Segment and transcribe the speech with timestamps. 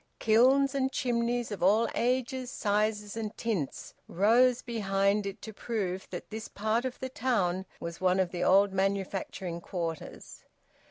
[0.17, 6.31] Kilns and chimneys of all ages, sizes, and tints rose behind it to prove that
[6.31, 10.43] this part of the town was one of the old manufacturing quarters.